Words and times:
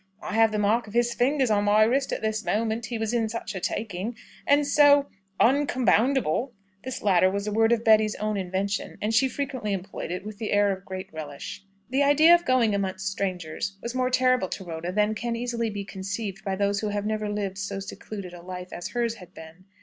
I 0.19 0.33
have 0.33 0.51
the 0.51 0.57
mark 0.57 0.87
of 0.87 0.95
his 0.95 1.13
fingers 1.13 1.51
on 1.51 1.65
my 1.65 1.83
wrist 1.83 2.11
at 2.11 2.23
this 2.23 2.43
moment; 2.43 2.87
he 2.87 2.97
was 2.97 3.13
in 3.13 3.29
such 3.29 3.53
a 3.53 3.59
taking, 3.59 4.15
and 4.47 4.65
so 4.65 5.03
so 5.11 5.11
uncumboundable." 5.39 6.53
This 6.83 7.03
latter 7.03 7.29
was 7.29 7.45
a 7.45 7.51
word 7.51 7.71
of 7.71 7.83
Betty's 7.83 8.15
own 8.15 8.35
invention, 8.35 8.97
and 8.99 9.13
she 9.13 9.29
frequently 9.29 9.73
employed 9.73 10.09
it 10.09 10.25
with 10.25 10.41
an 10.41 10.47
air 10.47 10.71
of 10.71 10.85
great 10.85 11.13
relish. 11.13 11.63
The 11.91 12.01
idea 12.01 12.33
of 12.33 12.45
going 12.45 12.73
amongst 12.73 13.11
strangers 13.11 13.77
was 13.83 13.93
more 13.93 14.09
terrible 14.09 14.49
to 14.49 14.63
Rhoda 14.63 14.91
than 14.91 15.13
can 15.13 15.35
easily 15.35 15.69
be 15.69 15.85
conceived 15.85 16.43
by 16.43 16.55
those 16.55 16.79
who 16.79 16.89
have 16.89 17.05
never 17.05 17.29
lived 17.29 17.59
so 17.59 17.79
secluded 17.79 18.33
a 18.33 18.41
life 18.41 18.73
as 18.73 18.87
hers 18.87 19.13
had 19.17 19.35
been. 19.35 19.65